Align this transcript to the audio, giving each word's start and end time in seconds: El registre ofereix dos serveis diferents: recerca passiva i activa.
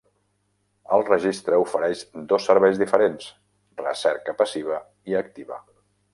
El 0.95 1.03
registre 1.09 1.59
ofereix 1.65 2.01
dos 2.31 2.47
serveis 2.49 2.81
diferents: 2.85 3.29
recerca 3.83 4.37
passiva 4.43 4.81
i 5.13 5.21
activa. 5.25 5.63